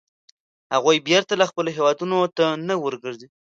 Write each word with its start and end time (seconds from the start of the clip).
هغوی 0.73 0.97
بېرته 1.07 1.49
خپلو 1.49 1.69
هیوادونو 1.77 2.17
ته 2.37 2.45
نه 2.67 2.75
ورګرځي. 2.83 3.27